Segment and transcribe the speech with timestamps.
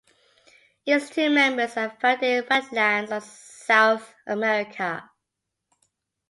[0.83, 5.07] Its two members are found in wetlands of South America.